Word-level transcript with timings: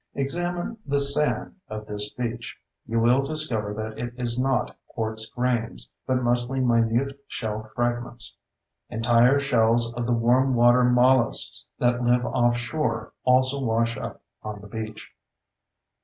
Examine 0.15 0.79
the 0.83 0.99
"sand" 0.99 1.57
of 1.69 1.85
this 1.85 2.09
beach. 2.09 2.57
You 2.87 2.99
will 2.99 3.21
discover 3.21 3.71
that 3.75 3.99
it 3.99 4.15
is 4.17 4.39
not 4.39 4.75
quartz 4.87 5.27
grains—but 5.29 6.23
mostly 6.23 6.59
minute 6.59 7.23
shell 7.27 7.61
fragments. 7.61 8.35
Entire 8.89 9.39
shells 9.39 9.93
of 9.93 10.07
the 10.07 10.13
warm 10.13 10.55
water 10.55 10.83
molluscs 10.83 11.67
that 11.77 12.03
live 12.03 12.25
offshore 12.25 13.13
also 13.25 13.63
wash 13.63 13.95
up 13.95 14.23
on 14.41 14.61
the 14.61 14.67
beach. 14.67 15.11